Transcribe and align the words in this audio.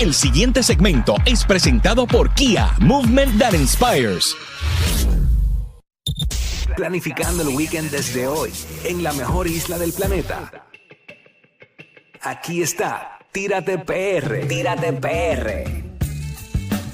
El 0.00 0.14
siguiente 0.14 0.62
segmento 0.62 1.16
es 1.26 1.44
presentado 1.44 2.06
por 2.06 2.32
Kia, 2.32 2.70
Movement 2.78 3.38
That 3.38 3.52
Inspires. 3.52 4.34
Planificando 6.74 7.42
el 7.42 7.48
weekend 7.48 7.90
desde 7.90 8.26
hoy 8.26 8.50
en 8.84 9.02
la 9.02 9.12
mejor 9.12 9.46
isla 9.46 9.76
del 9.76 9.92
planeta. 9.92 10.50
Aquí 12.22 12.62
está, 12.62 13.18
Tírate 13.30 13.76
PR, 13.76 14.46
Tírate 14.48 14.94
PR. 14.94 15.64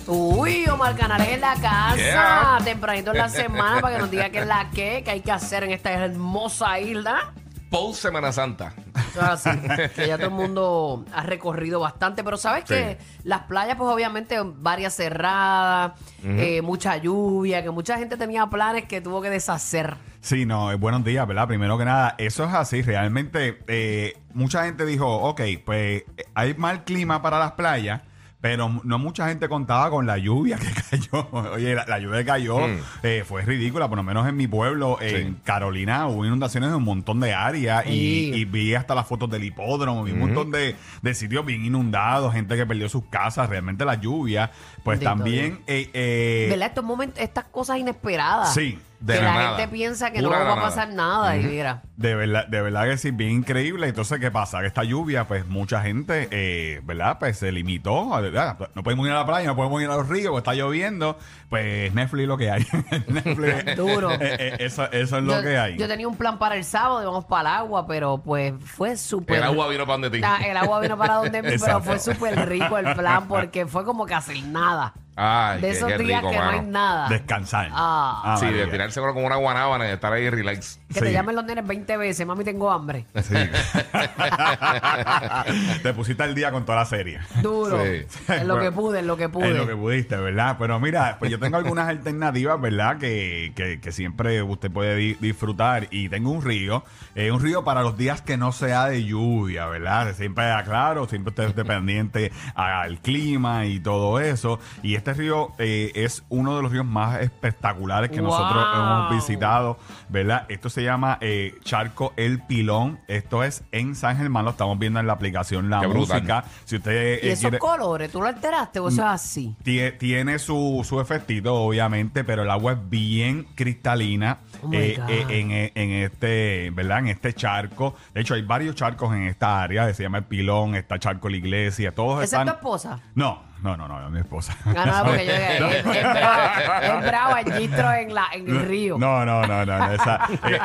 Uy, 0.09 0.67
Omar 0.69 0.97
Canales 0.97 1.29
en 1.29 1.41
la 1.43 1.55
casa, 1.55 1.97
Yeah. 1.97 2.59
tempranito 2.65 3.13
en 3.13 3.19
la 3.19 3.29
semana, 3.29 3.81
para 3.81 3.95
que 3.95 4.01
nos 4.03 4.11
diga 4.11 4.31
qué 4.31 4.39
es 4.41 4.47
la 4.49 4.69
que, 4.71 5.03
que 5.05 5.11
hay 5.13 5.21
que 5.21 5.31
hacer 5.31 5.63
en 5.63 5.71
esta 5.71 5.93
hermosa 5.93 6.81
isla. 6.81 7.33
Post 7.71 8.03
Semana 8.03 8.33
Santa. 8.33 8.73
Eso 9.11 9.21
es 9.21 9.47
así, 9.47 9.51
que 9.95 10.07
ya 10.07 10.17
todo 10.17 10.29
el 10.29 10.35
mundo 10.35 11.05
ha 11.13 11.23
recorrido 11.23 11.81
bastante, 11.81 12.23
pero 12.23 12.37
sabes 12.37 12.65
que 12.65 12.99
las 13.25 13.43
playas, 13.43 13.77
pues 13.77 13.91
obviamente 13.91 14.37
varias 14.43 14.95
cerradas, 14.95 15.93
eh, 16.25 16.63
mucha 16.63 16.97
lluvia, 16.97 17.63
que 17.63 17.71
mucha 17.71 17.99
gente 17.99 18.17
tenía 18.17 18.47
planes 18.47 18.85
que 18.85 19.01
tuvo 19.01 19.21
que 19.21 19.31
deshacer. 19.31 19.97
Sí, 20.21 20.45
no, 20.45 20.73
eh, 20.73 20.75
buenos 20.75 21.05
días, 21.05 21.27
¿verdad? 21.27 21.47
Primero 21.47 21.79
que 21.79 21.85
nada, 21.85 22.15
eso 22.19 22.45
es 22.45 22.53
así. 22.53 22.83
Realmente, 22.83 23.63
eh, 23.69 24.19
mucha 24.35 24.65
gente 24.65 24.85
dijo, 24.85 25.07
ok, 25.07 25.41
pues 25.65 26.05
hay 26.35 26.55
mal 26.55 26.85
clima 26.85 27.23
para 27.23 27.39
las 27.39 27.53
playas, 27.53 28.03
pero 28.41 28.81
no 28.85 28.99
mucha 28.99 29.29
gente 29.29 29.49
contaba 29.49 29.91
con 29.91 30.07
la 30.07 30.19
lluvia 30.19 30.57
que 30.61 30.69
cayó. 30.91 31.29
Oye, 31.33 31.75
la, 31.75 31.85
la 31.87 31.99
lluvia 31.99 32.19
que 32.21 32.25
cayó 32.27 32.59
Mm. 32.59 32.79
eh, 33.03 33.25
fue 33.27 33.43
ridícula, 33.43 33.89
por 33.89 33.97
lo 33.97 34.03
menos 34.03 34.27
en 34.29 34.37
mi 34.37 34.47
pueblo, 34.47 34.99
en. 35.01 35.35
Carolina, 35.45 36.07
hubo 36.07 36.25
inundaciones 36.25 36.69
en 36.71 36.77
un 36.77 36.83
montón 36.85 37.21
de 37.21 37.33
áreas 37.35 37.87
y, 37.87 38.33
y 38.35 38.45
vi 38.45 38.75
hasta 38.75 38.95
las 38.95 39.07
fotos 39.07 39.31
del 39.31 39.45
hipódromo, 39.45 40.05
vi 40.05 40.13
un 40.13 40.21
montón 40.21 40.51
de, 40.51 40.77
de 41.03 41.15
sitios 41.15 41.45
bien 41.47 41.65
inundados, 41.65 42.33
gente 42.33 42.57
que 42.57 42.67
perdió 42.67 42.89
sus 42.89 43.05
casas. 43.07 43.49
Realmente 43.49 43.85
la 43.85 43.95
lluvia, 43.97 44.51
pues 44.85 44.99
Bendito 45.01 45.11
también... 45.11 45.61
eh, 45.67 45.91
eh, 45.95 46.47
¿Verdad? 46.51 46.69
Estos 46.69 46.85
momentos, 46.85 47.19
estas 47.21 47.45
cosas 47.47 47.79
inesperadas. 47.79 48.53
Sí, 48.55 48.79
que 49.15 49.23
la 49.23 49.35
nada. 49.35 49.57
gente 49.57 49.69
piensa 49.73 50.11
que 50.11 50.23
Pura 50.23 50.41
no 50.41 50.45
va 50.47 50.53
a 50.55 50.61
pasar 50.63 50.89
nada 50.91 51.37
y 51.37 51.45
mira. 51.45 51.83
De 51.97 52.15
verdad, 52.15 52.47
de 52.47 52.61
verdad 52.61 52.85
que 52.85 52.99
sí, 52.99 53.11
bien 53.11 53.31
increíble. 53.31 53.89
Entonces, 53.89 54.19
¿qué 54.21 54.31
pasa? 54.31 54.61
Que 54.61 54.67
esta 54.67 54.85
lluvia, 54.85 55.27
pues 55.27 55.47
mucha 55.47 55.81
gente, 55.81 56.29
eh, 56.31 56.81
¿verdad? 56.85 57.19
Pues 57.19 57.39
se 57.39 57.51
limitó. 57.53 58.15
a- 58.15 58.21
¿verdad? 58.21 58.57
No 58.75 58.83
podemos 58.83 59.07
ir 59.07 59.13
a 59.13 59.17
la 59.17 59.27
playa, 59.27 59.47
no 59.47 59.57
podemos 59.57 59.81
ir 59.83 59.89
a 59.89 59.97
los 59.97 60.09
ríos, 60.09 60.31
porque 60.33 60.39
está 60.51 60.55
lloviendo. 60.55 61.19
Pues 61.49 61.95
Netflix 61.95 62.27
lo 62.29 62.37
que 62.37 62.51
hay. 62.51 62.67
Netflix, 63.09 63.77
Duro. 63.77 64.11
eh, 64.13 64.19
eh, 64.21 64.57
eso, 64.61 64.91
eso 64.91 65.19
es 65.19 65.23
lo 65.25 65.35
yo, 65.37 65.43
que 65.43 65.57
hay. 65.59 65.77
yo 65.79 65.87
tenía 65.89 66.09
un 66.09 66.17
plan 66.17 66.39
para 66.39 66.57
el 66.57 66.65
sábado, 66.65 67.01
íbamos 67.03 67.25
para 67.25 67.41
el 67.51 67.57
agua, 67.57 67.87
pero 67.87 68.19
pues 68.19 68.53
fue 68.65 68.97
súper... 68.97 69.37
El 69.39 69.43
agua 69.45 69.69
vino 69.69 69.85
para 69.87 69.93
donde 69.99 70.11
ti. 70.11 70.21
Ah, 70.25 70.39
el 70.47 70.57
agua 70.57 70.81
vino 70.81 70.97
para 70.99 71.15
donde 71.15 71.43
mí, 71.43 71.51
pero 71.61 71.81
fue 71.81 71.99
súper 71.99 72.49
rico 72.49 72.77
el 72.79 72.95
plan 72.95 73.27
porque 73.29 73.67
fue 73.67 73.85
como 73.85 74.05
que 74.07 74.15
hacer 74.15 74.43
nada. 74.45 74.93
Ay, 75.17 75.61
de 75.63 75.69
qué- 75.69 75.75
esos 75.75 75.89
qué 75.89 75.99
días 75.99 76.21
rico, 76.21 76.31
que 76.31 76.37
no 76.39 76.45
mano. 76.45 76.59
hay 76.61 76.67
nada. 76.67 77.09
Descansar. 77.09 77.69
Ah. 77.73 78.37
Sí, 78.39 78.47
de 78.47 78.53
María. 78.53 78.71
tirarse 78.71 79.01
como 79.01 79.27
una 79.27 79.37
guanábana 79.37 79.89
y 79.89 79.93
estar 79.93 80.13
ahí 80.13 80.29
relax. 80.31 80.79
Que 80.89 80.95
Sí. 80.95 81.01
te 81.01 81.13
llamen 81.13 81.35
los 81.37 81.45
nenes 81.45 81.67
20 81.67 81.97
veces, 81.97 82.27
mami, 82.27 82.45
tengo 82.45 82.71
hambre. 82.71 83.07
Sí. 83.23 83.35
Te 85.83 85.93
pusiste 85.95 86.23
al 86.23 86.35
día 86.35 86.51
con 86.51 86.65
toda 86.65 86.79
la 86.79 86.85
serie. 86.85 87.19
Duro. 87.43 87.83
Sí. 87.85 88.05
En 88.29 88.49
lo 88.49 88.59
que 88.61 88.73
pude, 88.73 89.01
en 89.01 89.07
lo 89.07 89.17
que 89.17 89.29
pude. 89.29 89.51
Es 89.51 89.57
lo 89.57 89.67
que 89.67 89.77
pudiste, 89.77 90.17
¿verdad? 90.17 90.57
Pero 90.59 90.79
mira, 90.81 91.17
pues 91.19 91.31
yo 91.31 91.39
tengo 91.39 91.57
algunas 91.57 91.89
alternativas, 91.97 92.61
¿verdad? 92.61 92.99
Que, 92.99 93.53
que- 93.55 93.81
que 93.81 93.93
siempre 93.93 94.43
usted 94.43 94.71
puede 94.71 94.97
di- 94.97 95.15
disfrutar. 95.21 95.89
Y 95.91 96.09
tengo 96.09 96.31
un 96.31 96.43
río, 96.43 96.85
eh, 97.15 97.31
un 97.31 97.43
río 97.43 97.65
para 97.65 97.83
los 97.83 97.97
días 97.97 98.23
que 98.23 98.37
no 98.37 98.53
sea 98.53 98.87
de 98.87 99.05
lluvia, 99.05 99.67
¿verdad? 99.67 100.15
Siempre 100.15 100.51
aclaro, 100.51 101.07
siempre 101.09 101.31
esté 101.31 101.49
dependiente 101.55 102.33
al 102.55 102.99
clima 102.99 103.67
y 103.67 103.81
todo 103.81 104.21
eso. 104.21 104.59
Y 104.83 104.95
este 104.95 105.06
río 105.15 105.53
eh, 105.59 105.93
es 105.95 106.25
uno 106.29 106.57
de 106.57 106.63
los 106.63 106.73
ríos 106.73 106.85
más 106.87 107.21
espectaculares 107.21 108.11
que 108.11 108.21
nosotros 108.23 108.65
hemos 108.75 109.11
visitado, 109.15 109.79
¿verdad? 110.09 110.45
Esto 110.49 110.71
se 110.71 110.83
llama 110.83 111.19
eh, 111.21 111.55
Charco 111.63 112.13
El 112.17 112.41
Pilón. 112.41 112.99
Esto 113.09 113.45
es 113.45 113.65
en 113.73 113.95
San 113.95 114.17
Germán, 114.17 114.45
lo 114.45 114.53
estamos 114.53 114.79
viendo 114.79 115.01
en 115.01 115.07
la 115.07 115.13
aplicación 115.15 115.71
La 115.71 115.81
Qué 115.81 115.87
brutal. 115.87 116.21
Música. 116.23 116.45
Si 116.65 116.77
usted 116.77 116.93
¿Y 117.23 117.27
eh, 117.29 117.33
esos 117.33 117.41
quiere- 117.43 117.59
colores, 117.59 118.11
tú 118.11 118.21
lo 118.21 118.27
alteraste 118.29 118.79
o 118.81 118.89
eso 118.89 119.03
es 119.03 119.07
así? 119.09 119.55
Tie- 119.65 119.97
Tiene 119.99 120.39
su, 120.39 120.83
su 120.89 121.01
efectito, 121.01 121.55
obviamente, 121.55 122.25
pero 122.25 122.43
el 122.43 122.51
agua 122.51 122.73
es 122.73 122.79
bien 122.91 123.47
cristalina 123.55 124.39
Oh 124.63 124.71
eh, 124.73 124.99
eh, 125.09 125.25
en, 125.29 125.51
en 125.53 125.91
este, 126.05 126.71
¿verdad? 126.75 127.01
En 127.01 127.09
este 127.09 127.33
charco. 127.35 127.95
De 128.15 128.21
hecho, 128.23 128.35
hay 128.35 128.43
varios 128.43 128.75
charcos 128.75 129.15
en 129.15 129.23
esta 129.27 129.63
área, 129.63 129.93
se 129.93 130.03
llama 130.03 130.19
el 130.19 130.25
Pilón, 130.25 130.75
está 130.75 130.99
Charco 130.99 131.29
La 131.29 131.37
Iglesia, 131.37 131.95
todos 131.95 132.23
¿Esa 132.23 132.25
es 132.25 132.31
tu 132.31 132.37
están... 132.51 132.55
esposa? 132.57 133.01
No, 133.15 133.43
no, 133.75 133.89
no, 133.89 134.01
no, 134.01 134.07
es 134.07 134.13
mi 134.13 134.21
esposa. 134.21 134.55
Ah, 134.65 134.85
no, 134.87 135.05
porque 135.05 135.27
yo 135.27 135.33
es, 135.69 135.77
es 135.77 135.85
brava, 135.85 136.81
es 136.83 137.01
brava 137.07 137.41
el 137.41 137.53
gistro 137.55 137.93
en, 137.93 138.15
la, 138.15 138.27
en 138.33 138.49
el 138.49 138.61
río. 138.67 138.97
No, 138.99 139.25
no, 139.25 139.43
no, 139.47 139.65
no, 139.65 139.79
no, 139.79 139.93
esa, 139.93 140.21
eh, 140.49 140.61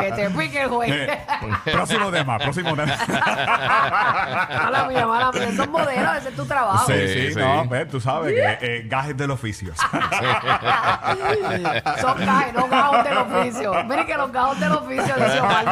Que 0.00 0.12
te 0.12 0.30
pique 0.30 0.62
el 0.62 0.68
güey. 0.68 0.90
eh, 0.92 1.18
próximo 1.64 2.10
tema, 2.10 2.38
próximo 2.38 2.74
tema. 2.76 2.94
mala 3.08 4.84
mía, 4.88 5.06
mala 5.06 5.32
mía. 5.32 5.48
Son 5.56 5.70
modelos, 5.70 6.16
ese 6.18 6.28
es 6.30 6.36
tu 6.36 6.44
trabajo. 6.46 6.86
Sí, 6.86 6.92
Sí, 6.92 7.08
sí, 7.08 7.32
sí. 7.34 7.38
no, 7.40 7.64
pues, 7.68 7.88
tú 7.88 8.00
sabes 8.00 8.32
que 8.34 8.58
eh, 8.60 8.82
gajes 8.86 9.16
del 9.16 9.30
oficio. 9.32 9.72
Son 9.74 10.00
gajes, 12.24 12.54
no 12.54 12.68
gajos 12.68 13.04
del 13.04 13.16
oficio. 13.18 13.84
Miren 13.84 14.06
que 14.06 14.16
los 14.16 14.32
gajos 14.32 14.60
del 14.60 14.72
oficio 14.72 15.14
dice 15.16 15.40
Omar. 15.40 15.64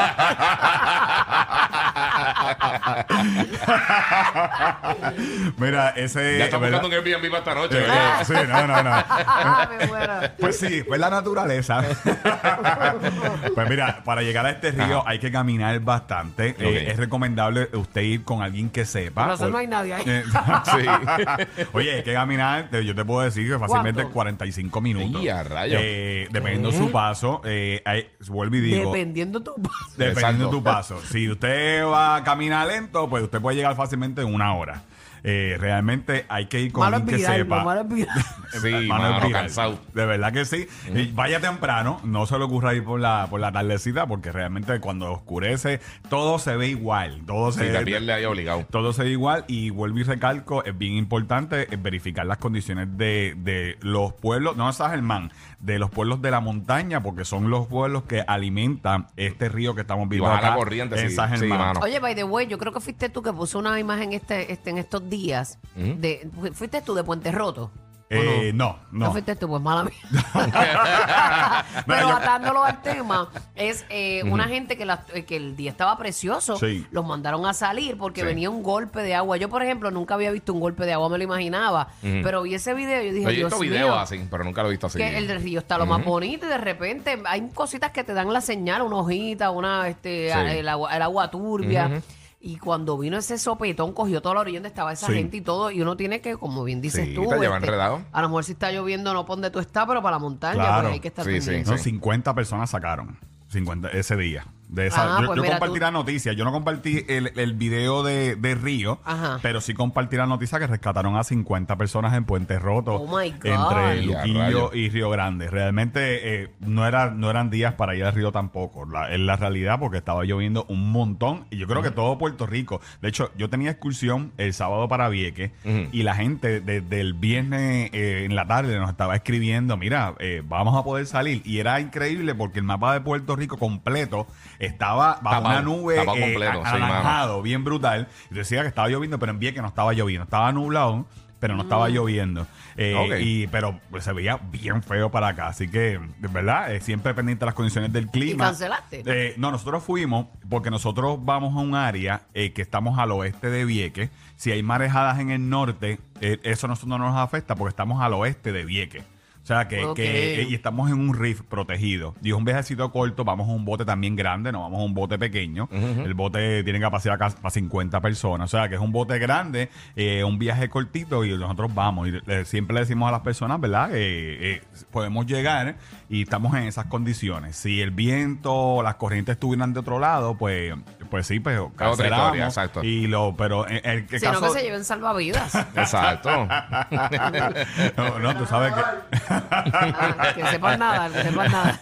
Mira, 5.58 5.90
ese... 5.90 6.38
Ya 6.38 6.44
está 6.46 6.58
buscando 6.58 6.88
un 6.88 6.92
Airbnb 6.94 7.30
para 7.30 7.38
esta 7.38 7.54
noche. 7.54 7.78
Eh, 7.78 7.80
¿verdad? 7.82 8.20
eh, 8.20 8.24
sí, 8.24 8.32
no, 8.48 8.66
no, 8.66 8.82
no. 8.82 8.90
Ah, 8.92 9.68
me 9.78 9.86
muero. 9.86 10.12
Pues 10.38 10.58
sí, 10.58 10.82
pues 10.86 11.00
la 11.00 11.10
naturaleza. 11.10 11.82
pues 13.54 13.68
mira, 13.70 14.02
para 14.04 14.22
llegar 14.22 14.46
a 14.46 14.50
este 14.50 14.70
río 14.72 15.02
hay 15.06 15.18
que 15.18 15.30
caminar 15.30 15.78
bastante. 15.80 16.54
Eh, 16.58 16.90
es 16.90 16.96
recomendable 16.96 17.68
usted 17.72 18.02
ir 18.02 18.24
con 18.24 18.42
alguien 18.42 18.70
que 18.70 18.84
sepa. 18.84 19.22
Pero 19.22 19.34
eso 19.34 19.44
Por- 19.44 19.52
no 19.52 19.58
hay 19.58 19.66
nadie 19.66 19.94
ahí. 19.94 20.02
Eh, 20.06 20.24
Sí. 20.70 21.64
Oye, 21.72 21.92
hay 21.96 22.02
que 22.02 22.12
caminar, 22.12 22.68
eh, 22.72 22.84
yo 22.84 22.94
te 22.94 23.04
puedo 23.04 23.20
decir 23.22 23.48
que 23.50 23.58
fácilmente 23.58 24.02
¿Cuánto? 24.02 24.12
45 24.14 24.80
minutos. 24.80 25.20
Ay, 25.20 25.42
rayos. 25.42 25.80
Eh, 25.82 26.28
dependiendo 26.30 26.72
su 26.72 26.90
paso, 26.90 27.40
eh, 27.44 27.82
hay- 27.84 28.08
vuelvo 28.28 28.56
y 28.56 28.60
digo, 28.60 28.92
Dependiendo 28.92 29.42
tu 29.42 29.54
paso. 29.60 29.74
dependiendo 29.96 30.46
Exacto. 30.46 30.50
tu 30.50 30.62
paso. 30.62 31.00
Si 31.10 31.28
usted 31.28 31.84
va 31.84 32.16
a 32.16 32.24
caminar 32.30 32.66
lento, 32.66 33.08
pues 33.08 33.22
usted 33.24 33.40
puede 33.40 33.56
llegar 33.56 33.76
fácilmente 33.76 34.22
en 34.22 34.32
una 34.34 34.54
hora. 34.54 34.82
Eh, 35.22 35.56
realmente 35.60 36.24
hay 36.28 36.46
que 36.46 36.60
ir 36.60 36.72
con 36.72 36.80
Malo 36.80 36.96
es 36.96 37.02
alguien 37.02 37.16
que 37.16 37.22
virarlo, 37.22 37.44
sepa. 37.44 37.64
malo 37.64 37.80
es 37.82 37.88
virarlo. 37.88 38.22
Sí, 38.50 38.86
Mano 38.88 39.30
cansado. 39.30 39.78
De 39.94 40.06
verdad 40.06 40.32
que 40.32 40.44
sí. 40.44 40.66
Y 40.94 41.06
vaya 41.12 41.40
temprano, 41.40 42.00
no 42.04 42.26
se 42.26 42.36
le 42.38 42.44
ocurra 42.44 42.74
ir 42.74 42.84
por 42.84 42.98
la, 43.00 43.26
por 43.30 43.40
la 43.40 43.52
tardecita, 43.52 44.06
porque 44.06 44.32
realmente 44.32 44.78
cuando 44.80 45.12
oscurece, 45.12 45.80
todo 46.08 46.38
se 46.38 46.56
ve 46.56 46.68
igual. 46.68 47.22
Todo 47.26 47.52
Sí, 47.52 47.60
se 47.60 47.70
te 47.72 47.84
pierde 47.84 48.12
ahí 48.12 48.24
obligado. 48.24 48.66
todo 48.70 48.92
se 48.92 49.04
ve 49.04 49.10
igual 49.10 49.44
y 49.48 49.70
vuelvo 49.70 49.98
y 49.98 50.02
recalco, 50.02 50.64
es 50.64 50.76
bien 50.76 50.94
importante 50.94 51.72
eh, 51.72 51.76
verificar 51.80 52.26
las 52.26 52.38
condiciones 52.38 52.96
de, 52.96 53.34
de 53.38 53.76
los 53.80 54.12
pueblos, 54.14 54.56
no 54.56 54.66
de 54.66 54.72
San 54.72 54.90
Germán, 54.90 55.32
de 55.60 55.78
los 55.78 55.90
pueblos 55.90 56.20
de 56.22 56.30
la 56.30 56.40
montaña, 56.40 57.02
porque 57.02 57.24
son 57.24 57.50
los 57.50 57.66
pueblos 57.66 58.04
que 58.04 58.22
alimentan 58.26 59.06
este 59.16 59.48
río 59.48 59.74
que 59.74 59.82
estamos 59.82 60.08
viendo 60.08 60.28
baja 60.28 60.40
la 60.42 60.48
acá 60.48 60.56
corriente, 60.56 61.00
en 61.00 61.10
sí, 61.10 61.14
San 61.16 61.30
sí, 61.34 61.40
Germán. 61.40 61.58
mano. 61.58 61.80
Oye, 61.82 62.00
by 62.00 62.14
the 62.14 62.24
way, 62.24 62.46
yo 62.46 62.58
creo 62.58 62.72
que 62.72 62.80
fuiste 62.80 63.08
tú 63.08 63.22
que 63.22 63.32
puso 63.32 63.58
una 63.58 63.78
imagen 63.78 64.12
este, 64.12 64.52
este 64.52 64.70
en 64.70 64.78
estos 64.78 65.08
días. 65.08 65.58
de, 65.76 66.28
fu- 66.34 66.52
¿Fuiste 66.54 66.80
tú 66.82 66.94
de 66.94 67.04
Puente 67.04 67.30
Roto? 67.32 67.70
¿O 68.12 68.14
Eh, 68.14 68.50
no, 68.52 68.76
No 68.90 69.06
no. 69.06 69.12
fuiste 69.12 69.36
tú, 69.36 69.46
pues 69.46 69.62
mala 69.62 69.84
mía. 69.84 69.94
Pero 71.86 72.08
yo- 72.08 72.16
atándolo 72.16 72.64
al 72.64 72.82
tema, 72.82 73.28
es 73.54 73.84
eh, 73.88 74.22
una 74.24 74.48
gente 74.48 74.76
que, 74.76 74.84
la- 74.84 75.04
eh, 75.14 75.24
que 75.24 75.36
el 75.36 75.54
día 75.56 75.70
estaba 75.70 75.96
precioso, 75.96 76.56
Sí. 76.56 76.84
los 76.90 77.06
mandaron 77.06 77.46
a 77.46 77.54
salir 77.54 77.96
porque 77.96 78.22
Sí. 78.22 78.26
venía 78.26 78.50
un 78.50 78.64
golpe 78.64 79.00
de 79.02 79.14
agua. 79.14 79.36
Yo, 79.36 79.48
por 79.48 79.62
ejemplo, 79.62 79.92
nunca 79.92 80.14
había 80.14 80.32
visto 80.32 80.52
un 80.52 80.58
golpe 80.58 80.86
de 80.86 80.92
agua, 80.92 81.08
me 81.08 81.18
lo 81.18 81.24
imaginaba. 81.24 81.88
Pero 82.02 82.42
vi 82.42 82.54
ese 82.54 82.74
video 82.74 83.00
y 83.02 83.06
yo 83.06 83.12
dije, 83.12 83.24
Yo 83.24 83.30
he 83.30 83.34
Dios 83.36 83.50
visto 83.50 83.60
mío, 83.62 83.70
videos 83.70 83.96
así, 83.98 84.26
pero 84.30 84.42
nunca 84.42 84.62
lo 84.62 84.68
he 84.68 84.72
visto 84.72 84.88
así. 84.88 84.98
que 84.98 85.16
el 85.16 85.28
del 85.28 85.40
río 85.40 85.60
está 85.60 85.78
lo 85.78 85.86
más 85.86 86.04
bonito 86.04 86.46
y 86.46 86.48
de 86.48 86.58
repente 86.58 87.22
hay 87.26 87.48
cositas 87.54 87.92
que 87.92 88.02
te 88.02 88.12
dan 88.12 88.32
la 88.32 88.40
señal, 88.40 88.82
una 88.82 88.96
hojita, 88.96 89.50
una, 89.50 89.86
este, 89.88 90.32
Sí. 90.32 90.38
el, 90.58 90.68
agua, 90.68 90.96
el 90.96 91.02
agua 91.02 91.30
turbia. 91.30 92.02
Y 92.42 92.56
cuando 92.56 92.96
vino 92.96 93.18
ese 93.18 93.36
sopetón, 93.36 93.92
cogió 93.92 94.22
toda 94.22 94.36
la 94.36 94.40
orilla 94.40 94.56
donde 94.60 94.70
estaba 94.70 94.92
esa 94.94 95.08
Sí. 95.08 95.12
gente 95.12 95.36
y 95.36 95.40
todo. 95.42 95.70
Y 95.70 95.82
uno 95.82 95.94
tiene 95.96 96.22
que, 96.22 96.36
como 96.38 96.64
bien 96.64 96.80
dices 96.80 97.04
Sí, 97.08 97.14
tú, 97.14 97.24
este, 97.24 97.34
te 97.34 97.40
lleva 97.42 97.58
enredado. 97.58 98.00
a 98.10 98.22
lo 98.22 98.28
mejor 98.28 98.44
si 98.44 98.52
está 98.52 98.72
lloviendo, 98.72 99.12
no 99.12 99.26
pon 99.26 99.42
de 99.42 99.50
tú 99.50 99.58
estás, 99.58 99.84
pero 99.86 100.00
para 100.02 100.16
la 100.16 100.20
montaña, 100.20 100.54
Claro. 100.54 100.82
pues 100.84 100.94
hay 100.94 101.00
que 101.00 101.08
estar 101.08 101.24
Sí, 101.26 101.32
sí. 101.40 101.46
pendiente. 101.46 101.70
No, 101.70 101.76
50 101.76 102.34
personas 102.34 102.70
sacaron 102.70 103.18
50 103.48 103.88
ese 103.90 104.16
día. 104.16 104.46
De 104.70 104.86
esa, 104.86 105.16
Ah, 105.16 105.20
yo 105.22 105.26
pues 105.26 105.36
yo 105.42 105.44
compartí 105.44 105.74
tú- 105.74 105.80
la 105.80 105.90
noticia. 105.90 106.32
Yo 106.32 106.44
no 106.44 106.52
compartí 106.52 107.04
el, 107.08 107.32
el 107.36 107.54
video 107.54 108.02
de, 108.04 108.36
de 108.36 108.54
Río, 108.54 109.00
Ajá. 109.04 109.38
pero 109.42 109.60
sí 109.60 109.74
compartí 109.74 110.16
la 110.16 110.26
noticia 110.26 110.58
que 110.60 110.66
rescataron 110.68 111.16
a 111.16 111.24
50 111.24 111.76
personas 111.76 112.14
en 112.14 112.24
Puente 112.24 112.58
Roto 112.58 112.94
Oh, 112.94 113.06
my 113.18 113.30
God. 113.32 113.46
entre 113.46 114.02
Luquillo 114.06 114.70
y 114.72 114.88
Río 114.90 115.10
Grande. 115.10 115.48
Realmente 115.50 116.42
eh, 116.42 116.50
no, 116.60 116.86
era, 116.86 117.10
no 117.10 117.30
eran 117.30 117.50
días 117.50 117.74
para 117.74 117.96
ir 117.96 118.04
al 118.04 118.14
río 118.14 118.30
tampoco. 118.32 118.86
La, 118.86 119.10
es 119.12 119.18
la 119.18 119.36
realidad 119.36 119.78
porque 119.80 119.98
estaba 119.98 120.24
lloviendo 120.24 120.64
un 120.68 120.92
montón 120.92 121.46
y 121.50 121.56
yo 121.56 121.66
creo 121.66 121.82
que 121.82 121.90
todo 121.90 122.16
Puerto 122.18 122.46
Rico. 122.46 122.80
De 123.02 123.08
hecho, 123.08 123.32
yo 123.36 123.50
tenía 123.50 123.72
excursión 123.72 124.32
el 124.38 124.52
sábado 124.54 124.86
para 124.88 125.08
Vieques 125.08 125.50
y 125.92 126.02
la 126.04 126.14
gente 126.14 126.60
desde 126.60 127.00
el 127.00 127.14
viernes 127.14 127.90
eh, 127.92 128.24
en 128.24 128.36
la 128.36 128.46
tarde 128.46 128.78
nos 128.78 128.90
estaba 128.90 129.16
escribiendo, 129.16 129.76
mira, 129.76 130.14
eh, 130.20 130.42
vamos 130.46 130.76
a 130.78 130.84
poder 130.84 131.06
salir. 131.06 131.42
Y 131.44 131.58
era 131.58 131.80
increíble 131.80 132.34
porque 132.34 132.60
el 132.60 132.64
mapa 132.64 132.92
de 132.92 133.00
Puerto 133.00 133.34
Rico 133.34 133.56
completo 133.56 134.26
estaba 134.60 135.18
bajo 135.22 135.42
Tapado, 135.42 135.48
una 135.48 135.62
nube 135.62 135.96
tapado 135.96 136.18
eh, 136.18 136.20
completo, 136.20 136.62
mano. 136.62 136.76
anaranjado, 136.76 137.42
bien 137.42 137.64
brutal. 137.64 138.08
Y 138.30 138.34
decía 138.34 138.62
que 138.62 138.68
estaba 138.68 138.88
lloviendo, 138.88 139.18
pero 139.18 139.32
en 139.32 139.38
Vieques 139.40 139.62
no 139.62 139.68
estaba 139.68 139.92
lloviendo. 139.92 140.24
Estaba 140.24 140.52
nublado, 140.52 141.06
pero 141.40 141.56
no 141.56 141.62
estaba 141.62 141.88
lloviendo. 141.88 142.46
Eh, 142.76 143.20
y, 143.22 143.46
pero 143.48 143.80
pues, 143.90 144.04
se 144.04 144.12
veía 144.12 144.36
bien 144.36 144.82
feo 144.82 145.10
para 145.10 145.28
acá. 145.28 145.48
Así 145.48 145.68
que, 145.68 145.98
de 146.18 146.28
verdad, 146.28 146.72
eh, 146.72 146.80
siempre 146.80 147.14
pendiente 147.14 147.40
de 147.40 147.46
las 147.46 147.54
condiciones 147.54 147.92
del 147.92 148.08
clima. 148.08 148.44
cancelaste? 148.44 149.02
Eh, 149.06 149.34
no, 149.38 149.50
nosotros 149.50 149.82
fuimos 149.82 150.26
porque 150.48 150.70
nosotros 150.70 151.18
vamos 151.22 151.56
a 151.56 151.60
un 151.60 151.74
área 151.74 152.22
eh, 152.34 152.52
que 152.52 152.62
estamos 152.62 152.98
al 152.98 153.10
oeste 153.12 153.50
de 153.50 153.64
Vieques. 153.64 154.10
Si 154.36 154.52
hay 154.52 154.62
marejadas 154.62 155.18
en 155.18 155.30
el 155.30 155.48
norte, 155.48 155.98
eh, 156.20 156.38
eso 156.42 156.66
a 156.66 156.68
nosotros 156.68 156.98
no 156.98 156.98
nos 156.98 157.16
afecta 157.16 157.54
porque 157.54 157.70
estamos 157.70 158.02
al 158.02 158.12
oeste 158.14 158.52
de 158.52 158.64
Vieques. 158.64 159.04
O 159.42 159.46
sea, 159.50 159.66
que, 159.68 159.84
Ok. 159.84 159.96
que- 159.96 160.46
y 160.48 160.54
estamos 160.54 160.90
en 160.90 160.98
un 161.00 161.14
reef 161.14 161.40
protegido. 161.42 162.14
Y 162.22 162.28
es 162.28 162.34
un 162.34 162.44
viajecito 162.44 162.92
corto, 162.92 163.24
vamos 163.24 163.48
a 163.48 163.52
un 163.52 163.64
bote 163.64 163.84
también 163.84 164.14
grande, 164.14 164.52
no 164.52 164.60
vamos 164.60 164.80
a 164.80 164.84
un 164.84 164.94
bote 164.94 165.18
pequeño. 165.18 165.68
El 165.72 166.14
bote 166.14 166.62
tiene 166.62 166.78
capacidad 166.78 167.18
ca- 167.18 167.30
para 167.30 167.50
50 167.50 168.00
personas. 168.00 168.52
O 168.52 168.56
sea, 168.56 168.68
que 168.68 168.74
es 168.76 168.80
un 168.80 168.92
bote 168.92 169.18
grande, 169.18 169.70
eh, 169.96 170.22
un 170.24 170.38
viaje 170.38 170.68
cortito 170.68 171.24
y 171.24 171.36
nosotros 171.36 171.74
vamos. 171.74 172.08
Y 172.08 172.12
le- 172.24 172.44
siempre 172.44 172.74
le 172.74 172.80
decimos 172.80 173.08
a 173.08 173.12
las 173.12 173.22
personas, 173.22 173.58
¿verdad? 173.60 173.90
Que 173.90 174.52
eh, 174.56 174.62
podemos 174.92 175.26
llegar 175.26 175.76
y 176.08 176.22
estamos 176.22 176.54
en 176.54 176.64
esas 176.64 176.86
condiciones. 176.86 177.56
Si 177.56 177.80
el 177.80 177.90
viento, 177.90 178.82
las 178.82 178.96
corrientes 178.96 179.32
estuvieran 179.32 179.72
de 179.72 179.80
otro 179.80 179.98
lado, 179.98 180.36
pues, 180.36 180.74
pues 181.10 181.26
sí, 181.26 181.40
cancelamos. 181.76 182.26
historia, 182.26 182.44
exacto. 182.46 182.82
Y 182.84 183.06
lo, 183.06 183.34
pero 183.36 183.68
en 183.68 183.80
el 183.84 184.06
que 184.06 184.18
Si 184.20 184.26
no, 184.26 184.40
que 184.40 184.48
se 184.50 184.62
lleven 184.62 184.84
salvavidas. 184.84 185.54
Exacto. 185.76 186.30
no, 187.96 188.18
no, 188.18 188.36
tú 188.36 188.46
sabes 188.46 188.72
que... 188.72 188.80
Ah, 189.28 190.32
que 190.34 190.46
sepan 190.46 190.78
nada, 190.78 191.08
que 191.10 191.22
sepan 191.22 191.52
nada. 191.52 191.80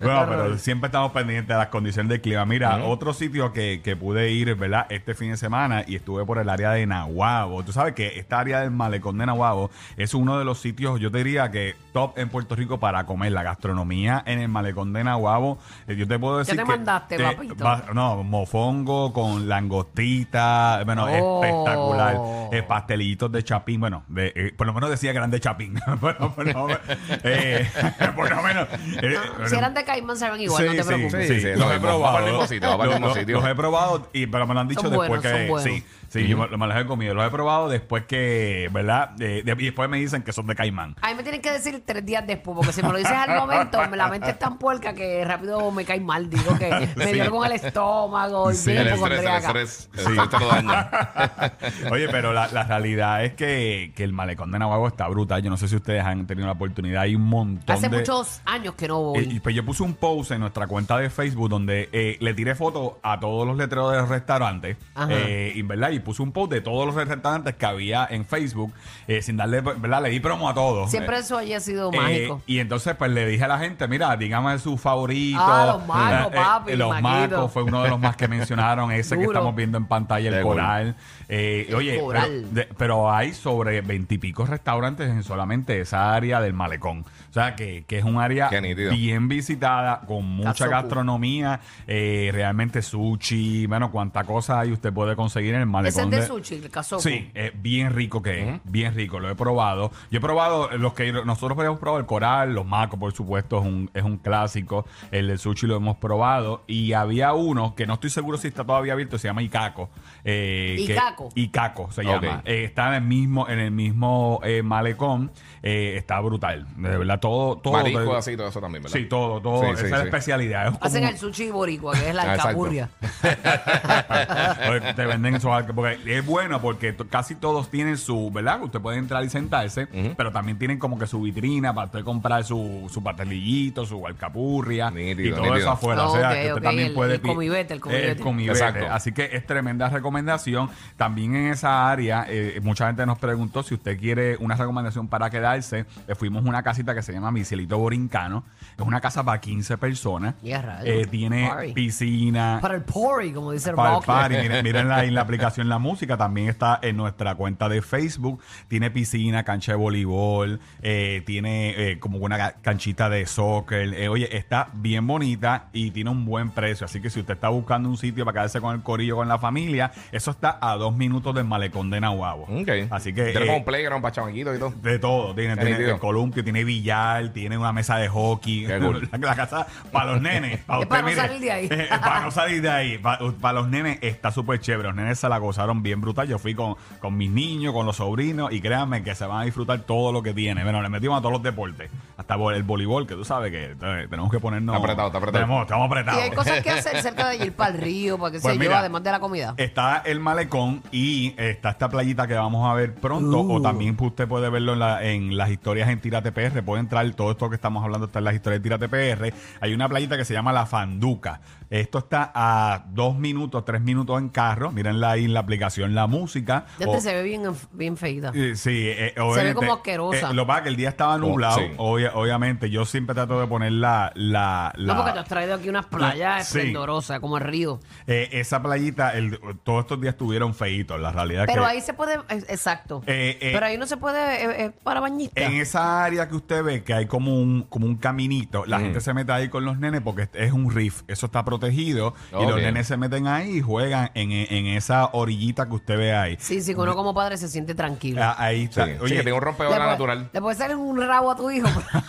Bueno, 0.00 0.26
pero 0.28 0.58
siempre 0.58 0.88
estamos 0.88 1.12
pendientes 1.12 1.48
de 1.48 1.54
las 1.56 1.68
condiciones 1.68 2.10
del 2.10 2.20
clima. 2.20 2.44
Mira, 2.44 2.84
otro 2.84 3.12
sitio 3.12 3.52
que, 3.52 3.80
que 3.82 3.96
pude 3.96 4.30
ir, 4.30 4.54
¿verdad? 4.54 4.86
Este 4.90 5.14
fin 5.14 5.30
de 5.30 5.36
semana 5.36 5.84
y 5.86 5.96
estuve 5.96 6.24
por 6.24 6.38
el 6.38 6.48
área 6.48 6.70
de 6.72 6.86
Nahuabo. 6.86 7.62
Tú 7.64 7.72
sabes 7.72 7.94
que 7.94 8.18
esta 8.18 8.40
área 8.40 8.60
del 8.60 8.70
malecón 8.70 9.18
de 9.18 9.26
Nahuabo 9.26 9.70
es 9.96 10.14
uno 10.14 10.38
de 10.38 10.44
los 10.44 10.60
sitios, 10.60 11.00
yo 11.00 11.10
te 11.10 11.18
diría 11.18 11.50
que 11.50 11.76
top 11.92 12.18
en 12.18 12.28
Puerto 12.28 12.54
Rico 12.56 12.78
para 12.78 13.04
comer. 13.06 13.28
La 13.28 13.42
gastronomía 13.42 14.22
en 14.24 14.38
el 14.38 14.48
malecón 14.48 14.92
de 14.94 15.04
Nahuabo. 15.04 15.58
eh, 15.86 15.96
Yo 15.96 16.08
te 16.08 16.18
puedo 16.18 16.38
decir 16.38 16.56
te 16.56 16.62
que... 16.62 16.68
mandaste, 16.68 17.16
te- 17.16 17.22
papito? 17.22 17.54
No, 17.94 18.22
mofongo 18.24 19.12
con 19.12 19.48
langostita. 19.48 20.82
Bueno, 20.84 21.06
Oh. 21.08 21.42
espectacular. 21.44 22.16
Eh, 22.52 22.62
pastelitos 22.62 23.30
de 23.30 23.42
chapín. 23.44 23.80
Bueno, 23.80 24.04
de, 24.08 24.32
eh, 24.34 24.54
por 24.56 24.66
lo 24.66 24.72
menos 24.74 24.90
decía 24.90 25.12
que 25.12 25.18
eran 25.18 25.30
de 25.30 25.40
chapín. 25.40 25.78
bueno, 26.00 26.34
por 26.34 26.46
lo 26.46 26.66
menos, 26.66 26.80
eh, 27.24 27.68
por 28.16 28.30
lo 28.30 28.42
menos. 28.42 28.68
eh, 29.02 29.14
Si 29.46 29.56
eran 29.56 29.74
de 29.74 29.84
Caimán, 29.84 30.16
saben 30.16 30.40
igual, 30.40 30.66
no 30.66 30.72
te 30.74 30.84
preocupes. 30.84 31.28
Sí, 31.28 31.40
sí, 31.40 31.46
los 31.50 31.58
lo 31.60 31.72
he 31.72 31.80
probado. 31.80 32.46
sitio, 32.46 32.76
Los- 32.76 33.00
los-. 33.00 33.26
Los 33.28 33.44
he 33.46 33.54
probado, 33.54 34.08
y, 34.12 34.26
pero 34.26 34.46
me 34.46 34.54
lo 34.54 34.60
han 34.60 34.68
dicho 34.68 34.80
Son 34.82 34.90
después 34.90 35.08
buenos, 35.22 35.62
que. 35.62 35.70
Sí, 35.70 35.84
sí, 36.08 36.26
yo 36.28 36.36
me, 36.38 36.56
me 36.56 36.66
los 36.66 36.76
he 36.76 36.86
comido. 36.86 37.14
Los 37.14 37.26
he 37.26 37.30
probado 37.30 37.68
después 37.68 38.04
que, 38.06 38.68
¿verdad? 38.72 39.10
Eh, 39.20 39.42
de- 39.44 39.52
y 39.58 39.64
después 39.66 39.88
me 39.88 39.98
dicen 39.98 40.22
que 40.22 40.32
son 40.32 40.46
de 40.46 40.54
caimán. 40.54 40.94
A 41.02 41.08
mí 41.08 41.14
me 41.14 41.22
tienen 41.22 41.40
que 41.42 41.50
decir 41.52 41.82
tres 41.84 42.04
días 42.04 42.26
después, 42.26 42.56
porque 42.56 42.72
si 42.72 42.82
me 42.82 42.90
lo 42.90 42.98
dices 42.98 43.12
al 43.12 43.36
momento, 43.38 43.84
la 43.94 44.08
mente 44.08 44.30
es 44.30 44.38
tan 44.38 44.58
puerca 44.58 44.92
que 44.94 45.24
rápido 45.24 45.70
me 45.70 45.84
cae 45.84 46.00
mal. 46.00 46.28
Digo 46.30 46.56
que 46.58 46.88
me 46.96 47.12
dio 47.12 47.30
con 47.30 47.44
el 47.46 47.52
estómago 47.68 48.50
y 48.50 48.54
Sí. 48.54 48.70
El 48.72 48.88
estrés, 48.88 49.20
el 49.20 49.26
estrés, 49.26 49.88
el 49.94 50.00
estrés 50.00 50.28
te 50.30 50.38
lo 50.40 50.48
daña. 50.48 50.90
Oye, 51.92 52.08
pero 52.08 52.32
la, 52.32 52.48
la 52.48 52.64
realidad 52.64 53.24
es 53.24 53.34
que, 53.34 53.92
que 53.94 54.04
el 54.04 54.12
malecón 54.12 54.50
de 54.50 54.58
Nahuatl 54.58 54.88
está 54.92 55.08
brutal. 55.08 55.42
Yo 55.42 55.50
no 55.50 55.56
sé 55.56 55.68
si 55.68 55.76
ustedes 55.76 56.04
han 56.04 56.26
tenido 56.26 56.46
la 56.46 56.52
oportunidad. 56.52 57.02
Hay 57.02 57.14
un 57.14 57.22
montón 57.24 57.76
Hace 57.76 57.88
de. 57.88 57.96
muchos 57.98 58.40
años 58.44 58.74
que 58.74 58.88
no 58.88 59.00
voy. 59.00 59.18
Eh, 59.36 59.40
pues 59.42 59.54
yo 59.54 59.64
puse 59.64 59.82
un 59.82 59.94
post 59.94 60.30
en 60.32 60.40
nuestra 60.40 60.66
cuenta 60.66 60.96
de 60.98 61.10
Facebook 61.10 61.48
donde 61.48 61.88
eh, 61.92 62.16
le 62.20 62.34
tiré 62.34 62.54
fotos 62.54 62.92
a 63.02 63.18
todos 63.20 63.46
los 63.46 63.56
letreros 63.56 63.92
de 63.92 63.98
los 63.98 64.08
restaurantes. 64.08 64.76
Ajá. 64.94 65.08
eh, 65.12 65.52
y, 65.54 65.62
¿verdad? 65.62 65.90
y 65.90 66.00
puse 66.00 66.22
un 66.22 66.32
post 66.32 66.50
de 66.52 66.60
todos 66.60 66.86
los 66.86 66.94
restaurantes 66.94 67.54
que 67.54 67.66
había 67.66 68.06
en 68.10 68.24
Facebook 68.24 68.72
eh, 69.06 69.22
sin 69.22 69.36
darle, 69.36 69.60
¿verdad? 69.60 70.02
Le 70.02 70.10
di 70.10 70.20
promo 70.20 70.48
a 70.48 70.54
todos. 70.54 70.90
Siempre 70.90 71.16
Eh, 71.16 71.20
eso 71.20 71.38
haya 71.38 71.60
sido 71.60 71.92
eh, 71.92 71.96
mágico. 71.96 72.42
y 72.46 72.58
entonces 72.58 72.94
pues 72.96 73.10
le 73.10 73.26
dije 73.26 73.44
a 73.44 73.48
la 73.48 73.58
gente, 73.58 73.86
mira, 73.88 74.16
dígame 74.16 74.58
su 74.58 74.76
favorito. 74.76 75.40
Ah, 75.40 75.74
los 75.76 75.86
macos, 75.86 76.32
Eh, 76.32 76.36
papi, 76.36 76.76
los 76.76 77.00
macos 77.00 77.52
fue 77.62 77.70
uno 77.70 77.82
de 77.82 77.90
los 77.90 78.00
más 78.00 78.16
que 78.16 78.28
mencionaron, 78.28 78.90
ese 78.92 79.16
que 79.16 79.24
Duro. 79.24 79.32
estamos 79.38 79.54
viendo 79.56 79.78
en 79.78 79.86
pantalla, 79.86 80.36
el 80.36 80.42
coral. 80.42 80.94
Eh, 81.28 81.66
El 81.68 81.74
oye, 81.74 82.00
coral. 82.00 82.28
Pero, 82.30 82.48
de- 82.54 82.74
pero 82.76 83.12
hay 83.12 83.32
sobre 83.32 83.80
veintipico 83.82 84.46
restaurantes 84.46 85.08
en 85.10 85.22
solamente 85.22 85.80
esa 85.80 86.14
área 86.14 86.40
del 86.40 86.54
malecón. 86.54 87.04
O 87.30 87.32
sea, 87.32 87.54
que, 87.54 87.84
que 87.86 87.98
es 87.98 88.04
un 88.04 88.18
área 88.18 88.48
Qué 88.48 88.60
nítido. 88.60 88.90
bien 88.92 89.28
visitada, 89.28 90.00
con 90.06 90.24
mucha 90.24 90.66
gastronomía, 90.66 91.60
eh, 91.86 92.30
realmente 92.32 92.82
sushi, 92.82 93.66
bueno, 93.66 93.90
cuánta 93.90 94.24
cosa 94.24 94.60
hay 94.60 94.72
usted 94.72 94.92
puede 94.92 95.14
conseguir 95.16 95.54
en 95.54 95.62
el 95.62 95.68
Ese 95.68 95.70
malecón. 95.72 96.14
es 96.14 96.20
de 96.20 96.26
sushi, 96.26 96.54
el 96.56 96.70
casopo. 96.70 97.02
Sí, 97.02 97.30
es 97.34 97.52
bien 97.60 97.92
rico 97.94 98.22
que 98.22 98.48
es, 98.54 98.60
bien 98.64 98.94
rico, 98.94 99.20
lo 99.20 99.30
he 99.30 99.34
probado. 99.34 99.90
Yo 100.10 100.18
he 100.18 100.20
probado 100.22 100.70
los 100.78 100.94
que 100.94 101.12
nosotros 101.12 101.58
hemos 101.64 101.78
probado 101.78 102.00
el 102.00 102.06
coral, 102.06 102.54
los 102.54 102.66
macos, 102.66 102.98
por 102.98 103.12
supuesto, 103.12 103.60
es 103.60 103.66
un, 103.66 103.90
es 103.94 104.02
un 104.02 104.16
clásico. 104.18 104.86
El 105.10 105.28
del 105.28 105.38
sushi 105.38 105.66
lo 105.66 105.76
hemos 105.76 105.96
probado. 105.98 106.62
Y 106.66 106.92
había 106.92 107.32
uno 107.48 107.74
que 107.74 107.86
no 107.86 107.94
estoy 107.94 108.10
seguro 108.10 108.38
si 108.38 108.48
está 108.48 108.64
todavía 108.64 108.92
abierto, 108.92 109.18
se 109.18 109.28
llama 109.28 109.42
Icaco. 109.42 109.90
Eh, 110.24 110.74
que- 110.86 110.92
Icaco. 110.94 111.28
Icaco 111.34 111.90
se 111.92 112.02
llama. 112.04 112.42
Eh, 112.44 112.64
está 112.64 112.88
en 112.88 112.94
el 112.94 113.02
mismo, 113.02 113.48
en 113.48 113.58
el 113.58 113.70
mismo 113.70 114.40
eh, 114.44 114.62
malecón. 114.62 115.30
Eh, 115.62 115.94
está 115.96 116.20
brutal. 116.20 116.66
De 116.76 116.96
verdad, 116.98 117.18
todo, 117.20 117.56
todo. 117.58 117.72
Marisco 117.74 118.04
todo- 118.04 118.16
así, 118.16 118.36
todo 118.36 118.48
eso 118.48 118.60
también, 118.60 118.82
¿verdad? 118.84 118.96
Sí, 118.98 119.06
todo, 119.06 119.40
todo. 119.40 119.62
Sí, 119.64 119.70
Esa 119.70 119.78
sí, 119.80 119.84
es 119.86 119.90
la 119.90 119.98
sí. 119.98 120.04
especialidad. 120.04 120.68
Es 120.68 120.78
Hacen 120.80 121.04
el 121.04 121.18
sushi 121.18 121.50
boricua, 121.50 121.94
que 121.94 122.08
es 122.10 122.14
la 122.14 122.22
Ah, 122.22 122.32
alcapurria. 122.34 122.88
Te 124.96 125.06
venden 125.06 125.34
esos 125.36 125.50
porque 125.74 125.98
es 126.06 126.24
bueno 126.26 126.60
porque 126.60 126.94
casi 127.10 127.34
todos 127.34 127.70
tienen 127.70 127.96
su, 127.98 128.30
¿verdad? 128.30 128.62
Usted 128.62 128.80
puede 128.80 128.98
entrar 128.98 129.24
y 129.24 129.28
sentarse, 129.30 129.86
pero 130.16 130.30
también 130.32 130.58
tienen 130.58 130.78
como 130.78 130.98
que 130.98 131.06
su 131.06 131.20
vitrina 131.22 131.74
para 131.74 131.86
usted 131.86 132.04
comprar 132.04 132.44
su, 132.44 132.88
su 132.92 133.02
pastelillito, 133.02 133.84
su 133.86 134.06
alcapurria 134.06 134.88
y 134.88 134.90
todo 135.30 135.42
nítido. 135.42 135.56
eso 135.56 135.70
afuera. 135.70 136.06
O 136.08 136.12
sea, 136.16 136.30
que 136.40 136.48
usted 136.52 136.62
también 136.62 136.88
el- 136.88 136.94
puede 136.94 137.14
el 137.14 137.20
comivete, 137.38 137.74
el 137.74 137.80
comivete. 137.80 138.10
el 138.12 138.20
comivete. 138.20 138.58
Exacto. 138.58 138.86
Así 138.90 139.12
que 139.12 139.30
es 139.32 139.46
tremenda 139.46 139.88
recomendación. 139.88 140.70
También 140.96 141.34
en 141.36 141.52
esa 141.52 141.90
área, 141.90 142.26
eh, 142.28 142.60
mucha 142.62 142.86
gente 142.86 143.06
nos 143.06 143.18
preguntó 143.18 143.62
si 143.62 143.74
usted 143.74 143.98
quiere 143.98 144.36
una 144.38 144.56
recomendación 144.56 145.08
para 145.08 145.30
quedarse. 145.30 145.86
Le 146.06 146.14
fuimos 146.14 146.44
a 146.44 146.48
una 146.48 146.62
casita 146.62 146.94
que 146.94 147.02
se 147.02 147.12
llama 147.12 147.30
Mi 147.30 147.44
Cielito 147.44 147.78
Borincano. 147.78 148.44
Es 148.76 148.84
una 148.84 149.00
casa 149.00 149.22
para 149.24 149.40
15 149.40 149.78
personas. 149.78 150.34
Rayos. 150.42 150.82
Eh, 150.84 151.06
tiene 151.10 151.48
Party. 151.48 151.72
piscina. 151.72 152.58
Para 152.60 152.74
el 152.76 152.82
pori, 152.82 153.32
como 153.32 153.52
dice 153.52 153.70
el 153.70 153.76
Para 153.76 153.98
el 153.98 154.04
party. 154.04 154.36
Miren, 154.42 154.64
miren 154.64 154.88
la, 154.88 155.04
en 155.04 155.14
la 155.14 155.20
aplicación 155.20 155.68
La 155.68 155.78
Música. 155.78 156.16
También 156.16 156.48
está 156.48 156.78
en 156.82 156.96
nuestra 156.96 157.34
cuenta 157.34 157.68
de 157.68 157.82
Facebook. 157.82 158.40
Tiene 158.68 158.90
piscina, 158.90 159.44
cancha 159.44 159.72
de 159.72 159.76
voleibol. 159.78 160.60
eh, 160.82 161.22
tiene 161.26 161.74
eh, 161.92 161.98
como 161.98 162.18
una 162.18 162.36
ca- 162.36 162.54
canchita 162.62 163.08
de 163.08 163.26
soccer. 163.26 163.94
Eh, 163.94 164.08
oye, 164.08 164.36
está 164.36 164.68
bien 164.74 165.06
bonita 165.06 165.68
y 165.72 165.90
tiene 165.90 166.10
un 166.10 166.24
buen 166.24 166.50
precio. 166.50 166.84
Así 166.86 167.00
que 167.00 167.10
si 167.10 167.17
usted 167.20 167.34
está 167.34 167.48
buscando 167.50 167.88
un 167.90 167.96
sitio 167.98 168.24
para 168.24 168.34
quedarse 168.40 168.60
con 168.60 168.74
el 168.74 168.82
corillo, 168.82 169.16
con 169.16 169.28
la 169.28 169.38
familia, 169.38 169.92
eso 170.10 170.30
está 170.30 170.58
a 170.60 170.76
dos 170.76 170.94
minutos 170.96 171.34
del 171.34 171.44
malecón 171.44 171.90
de 171.90 172.00
Nahuabo. 172.00 172.44
Ok. 172.44 172.68
Así 172.90 173.12
que... 173.12 173.24
Tenemos 173.32 173.54
eh, 173.56 173.58
un 173.58 173.64
playground 173.64 174.02
para 174.02 174.12
chamaquitos 174.14 174.56
y 174.56 174.58
todo. 174.58 174.72
de 174.82 174.98
todo, 174.98 175.34
tiene, 175.34 175.56
tiene 175.56 175.84
el 175.90 175.98
columpio, 175.98 176.42
tiene 176.42 176.64
billar, 176.64 177.28
tiene 177.34 177.58
una 177.58 177.72
mesa 177.72 177.96
de 177.98 178.08
hockey, 178.08 178.66
Qué 178.66 178.78
cool. 178.78 179.06
la, 179.12 179.18
la 179.18 179.36
casa 179.36 179.66
para 179.92 180.12
los 180.12 180.22
nenes, 180.22 180.60
para 180.66 180.78
usted, 180.80 180.88
para 180.96 181.02
no 181.02 181.14
salir 181.14 181.40
de 181.40 181.50
ahí. 181.52 181.68
eh, 181.70 181.88
para 181.90 182.20
no 182.22 182.30
salir 182.30 182.62
de 182.62 182.70
ahí, 182.70 182.98
para, 182.98 183.18
para 183.40 183.52
los 183.60 183.68
nenes 183.68 183.98
está 184.00 184.30
súper 184.30 184.60
chévere, 184.60 184.88
los 184.88 184.96
nenes 184.96 185.18
se 185.18 185.28
la 185.28 185.36
gozan 185.36 185.58
pasaron 185.58 185.82
bien 185.82 186.00
brutal. 186.00 186.28
Yo 186.28 186.38
fui 186.38 186.54
con, 186.54 186.76
con 187.00 187.16
mis 187.16 187.30
niños, 187.32 187.72
con 187.72 187.84
los 187.84 187.96
sobrinos, 187.96 188.52
y 188.52 188.60
créanme 188.60 189.02
que 189.02 189.16
se 189.16 189.26
van 189.26 189.40
a 189.40 189.44
disfrutar 189.44 189.80
todo 189.80 190.12
lo 190.12 190.22
que 190.22 190.32
tiene. 190.32 190.62
Bueno, 190.62 190.80
le 190.80 190.88
metimos 190.88 191.18
a 191.18 191.20
todos 191.20 191.32
los 191.32 191.42
deportes, 191.42 191.90
hasta 192.16 192.34
el 192.54 192.62
voleibol, 192.62 193.08
que 193.08 193.14
tú 193.16 193.24
sabes 193.24 193.50
que 193.50 193.72
eh, 193.72 194.06
tenemos 194.08 194.30
que 194.30 194.38
ponernos. 194.38 194.76
Está 194.76 194.84
apretado, 194.84 195.08
está 195.08 195.18
apretado. 195.18 195.44
Tenemos- 195.44 195.62
estamos 195.62 195.84
Y 195.88 195.90
apretados. 195.90 196.22
hay 196.22 196.30
cosas 196.30 196.60
que 196.62 196.70
hacer 196.70 196.96
cerca 197.08 197.28
de 197.30 197.36
ir 197.46 197.52
para 197.52 197.70
el 197.74 197.78
río, 197.80 198.18
para 198.18 198.32
que 198.32 198.40
Pues 198.40 198.52
se 198.54 198.58
mira, 198.58 198.70
lleva, 198.70 198.80
además 198.80 199.02
de 199.02 199.10
la 199.12 199.20
comida. 199.20 199.54
Está 199.56 200.02
el 200.04 200.20
malecón 200.20 200.82
y 200.92 201.34
está 201.36 201.70
esta 201.70 201.88
playita 201.88 202.26
que 202.26 202.34
vamos 202.34 202.68
a 202.70 202.74
ver 202.74 202.94
pronto. 202.94 203.40
Uh. 203.40 203.56
O 203.56 203.62
también 203.62 203.96
usted 203.98 204.26
puede 204.28 204.48
verlo 204.50 204.72
en, 204.74 204.78
la- 204.78 205.04
en 205.04 205.36
las 205.36 205.50
historias 205.50 205.88
en 205.88 206.00
Tírate 206.00 206.32
PR. 206.32 206.62
Puede 206.62 206.80
entrar, 206.80 207.08
todo 207.14 207.30
esto 207.32 207.48
que 207.48 207.56
estamos 207.56 207.82
hablando 207.84 208.06
está 208.06 208.18
en 208.20 208.24
las 208.26 208.34
historias 208.34 208.62
de 208.62 208.68
Tírate 208.68 208.88
PR. 208.88 209.32
Hay 209.60 209.74
una 209.74 209.88
playita 209.88 210.16
que 210.16 210.24
se 210.24 210.34
llama 210.34 210.52
La 210.52 210.66
Fanduca. 210.66 211.40
Esto 211.70 211.98
está 211.98 212.32
a 212.34 212.84
dos 212.92 213.16
minutos, 213.18 213.62
tres 213.64 213.82
minutos 213.82 214.18
en 214.18 214.30
carro. 214.30 214.72
Mírenla 214.72 215.10
ahí 215.12 215.24
en 215.26 215.34
la 215.34 215.40
aplicación 215.40 215.94
La 215.94 216.06
Música. 216.06 216.64
O- 216.86 216.98
se 217.00 217.14
ve 217.14 217.22
bien, 217.22 217.42
bien 217.72 217.96
feita. 217.96 218.32
eh, 218.34 218.54
Sí, 218.56 218.70
eh, 218.88 219.14
obviamente, 219.20 219.54
como 219.54 219.74
asquerosa. 219.74 220.30
eh, 220.30 220.34
lo 220.34 220.42
que 220.42 220.46
pasa 220.46 220.58
es 220.58 220.62
que 220.64 220.68
el 220.70 220.76
día 220.76 220.88
estaba 220.88 221.18
nublado, 221.18 221.58
sí. 221.58 221.64
obvia- 221.76 222.12
obviamente. 222.14 222.70
Yo 222.70 222.84
siempre 222.86 223.14
trato 223.14 223.38
de 223.40 223.46
poner 223.46 223.72
la... 223.72 224.10
la, 224.14 224.72
la- 224.76 224.94
No, 224.94 224.96
porque 224.96 225.12
te 225.12 225.18
has 225.20 225.28
traído 225.28 225.54
aquí 225.54 225.68
unas 225.68 225.86
playas 225.86 226.48
Sí. 226.48 226.58
Esplendorosas, 226.98 227.20
como 227.20 227.38
el 227.38 227.44
río. 227.44 227.80
eh, 228.06 228.28
esa 228.32 228.62
playita, 228.62 229.10
el- 229.14 229.38
todos 229.64 229.80
estos 229.82 230.00
días 230.00 230.14
estuvieron 230.14 230.54
feitos. 230.54 231.00
La 231.00 231.12
realidad 231.12 231.44
es 231.44 231.50
Pero 231.50 231.62
que... 231.62 231.68
ahí 231.70 231.80
se 231.80 231.94
puede, 231.94 232.14
eh, 232.14 232.44
exacto. 232.48 233.02
Eh, 233.06 233.38
eh, 233.40 233.50
Pero 233.52 233.66
ahí 233.66 233.76
no 233.78 233.86
se 233.86 233.96
puede, 233.96 234.44
eh, 234.44 234.64
eh, 234.66 234.70
para 234.82 235.00
bañistas. 235.00 235.42
En 235.44 235.54
esa 235.54 236.04
área 236.04 236.28
que 236.28 236.36
usted 236.36 236.62
ve 236.62 236.82
que 236.84 236.94
hay 236.94 237.06
como 237.06 237.34
un, 237.38 237.62
como 237.62 237.86
un 237.86 237.96
caminito, 237.96 238.64
la 238.66 238.80
gente 238.80 239.00
se 239.00 239.12
mete 239.14 239.32
ahí 239.32 239.48
con 239.48 239.64
los 239.64 239.78
nenes 239.78 240.00
porque 240.02 240.28
es 240.34 240.52
un 240.52 240.70
riff, 240.74 241.02
eso 241.08 241.26
está 241.26 241.44
protegido 241.44 242.14
y 242.32 242.36
Ok. 242.36 242.42
los 242.50 242.56
nenes 242.56 242.86
se 242.86 242.96
meten 242.96 243.26
ahí 243.26 243.58
y 243.58 243.60
juegan 243.60 244.10
en, 244.14 244.30
en 244.32 244.66
esa 244.66 245.06
orillita 245.12 245.66
que 245.66 245.74
usted 245.74 245.96
ve 245.96 246.14
ahí. 246.16 246.36
Sí, 246.40 246.60
sí, 246.62 246.74
que 246.74 246.80
uno 246.80 246.94
como 246.94 247.14
padre 247.14 247.36
se 247.36 247.48
siente 247.48 247.74
tranquilo. 247.74 248.20
Ah, 248.22 248.34
ahí 248.38 248.64
está. 248.64 248.84
Sí, 248.86 248.92
Oye, 249.00 249.16
que 249.16 249.22
tiene 249.22 249.32
un 249.32 249.38
le, 249.40 249.44
rompedora 249.44 249.76
puede, 249.76 249.90
natural. 249.90 250.30
le 250.32 250.40
puede 250.40 250.56
salir 250.56 250.76
un 250.76 250.96
rabo 251.06 251.30
a 251.30 251.36
tu 251.36 251.50
hijo. 251.50 251.68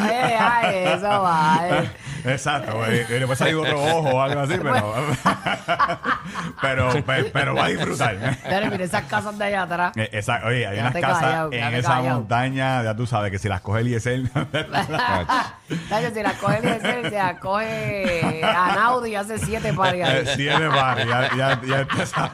ay, 0.00 0.34
ay, 0.38 0.74
eso 0.94 1.05
Exacto, 2.24 2.84
eh, 2.86 3.06
le 3.08 3.24
puede 3.26 3.36
salir 3.36 3.54
otro 3.56 3.80
ojo 3.82 4.08
o 4.16 4.20
algo 4.20 4.40
así, 4.40 4.54
pero, 4.60 4.94
pero, 6.60 6.88
pero, 7.06 7.26
pero 7.32 7.54
va 7.54 7.64
a 7.66 7.68
disfrutar. 7.68 8.16
Dale, 8.42 8.70
mira 8.70 8.84
esas 8.84 9.04
casas 9.04 9.38
de 9.38 9.44
allá 9.44 9.62
atrás. 9.62 9.92
Eh, 9.96 10.08
esa- 10.12 10.44
oye, 10.44 10.66
hay 10.66 10.78
unas 10.78 10.94
casas 10.94 11.20
callado, 11.20 11.52
en 11.52 11.74
esa 11.74 11.88
callado. 11.88 12.18
montaña, 12.20 12.82
ya 12.82 12.96
tú 12.96 13.06
sabes 13.06 13.30
que 13.30 13.38
si 13.38 13.48
las 13.48 13.60
coge 13.60 13.80
Eliezer, 13.80 14.22
Si 15.68 16.22
la 16.22 16.32
coge 16.34 16.58
el 16.58 16.80
se 17.10 17.10
la 17.16 17.38
coge 17.40 18.40
a 18.44 18.74
Naudi 18.74 19.10
y 19.10 19.14
hace 19.16 19.38
siete 19.38 19.72
pares 19.72 20.06
ahí. 20.06 20.16
Eh, 20.18 20.32
Siete 20.36 20.66
bares, 20.68 21.06
ya, 21.08 21.36
ya, 21.36 21.60
ya 21.66 21.80
empieza. 21.80 22.32